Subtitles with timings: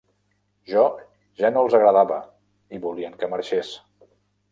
[0.69, 0.85] Jo
[1.41, 2.17] ja no els agradava
[2.77, 3.71] i volien que marxés.